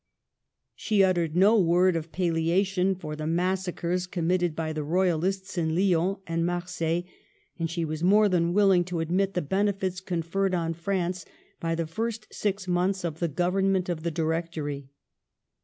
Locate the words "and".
6.25-6.43, 7.59-7.69